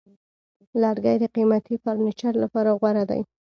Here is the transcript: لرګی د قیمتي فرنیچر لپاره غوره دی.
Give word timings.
لرګی 0.81 1.15
د 1.19 1.25
قیمتي 1.35 1.75
فرنیچر 1.83 2.33
لپاره 2.43 2.69
غوره 2.79 3.03
دی. 3.09 3.21